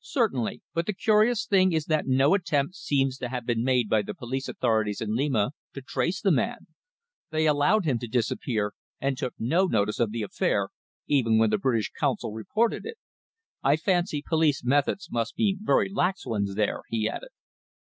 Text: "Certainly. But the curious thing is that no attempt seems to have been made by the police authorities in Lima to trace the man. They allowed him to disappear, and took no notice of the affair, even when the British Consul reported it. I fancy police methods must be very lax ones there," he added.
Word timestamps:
"Certainly. 0.00 0.62
But 0.72 0.86
the 0.86 0.94
curious 0.94 1.44
thing 1.44 1.72
is 1.74 1.84
that 1.92 2.06
no 2.06 2.32
attempt 2.32 2.74
seems 2.74 3.18
to 3.18 3.28
have 3.28 3.44
been 3.44 3.62
made 3.62 3.90
by 3.90 4.00
the 4.00 4.14
police 4.14 4.48
authorities 4.48 5.02
in 5.02 5.14
Lima 5.14 5.52
to 5.74 5.82
trace 5.82 6.22
the 6.22 6.30
man. 6.30 6.68
They 7.28 7.46
allowed 7.46 7.84
him 7.84 7.98
to 7.98 8.06
disappear, 8.06 8.72
and 8.98 9.18
took 9.18 9.34
no 9.38 9.66
notice 9.66 10.00
of 10.00 10.10
the 10.10 10.22
affair, 10.22 10.70
even 11.06 11.36
when 11.36 11.50
the 11.50 11.58
British 11.58 11.90
Consul 11.90 12.32
reported 12.32 12.86
it. 12.86 12.96
I 13.62 13.76
fancy 13.76 14.24
police 14.26 14.64
methods 14.64 15.10
must 15.10 15.36
be 15.36 15.58
very 15.60 15.90
lax 15.92 16.24
ones 16.24 16.54
there," 16.54 16.80
he 16.88 17.06
added. 17.06 17.28